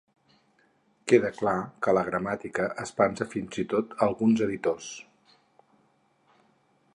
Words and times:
Queda 1.11 1.29
clar 1.41 1.53
que 1.87 1.93
la 1.97 2.03
gramàtica 2.07 2.65
espanta 2.85 3.27
fins 3.35 3.61
i 3.65 3.67
tot 3.75 3.95
alguns 4.07 4.43
editors. 4.47 4.89